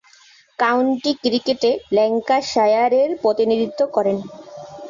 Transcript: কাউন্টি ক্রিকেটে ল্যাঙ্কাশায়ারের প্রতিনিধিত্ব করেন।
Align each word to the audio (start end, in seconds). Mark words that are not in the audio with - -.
কাউন্টি 0.59 1.11
ক্রিকেটে 1.23 1.71
ল্যাঙ্কাশায়ারের 1.95 3.09
প্রতিনিধিত্ব 3.23 3.79
করেন। 3.95 4.17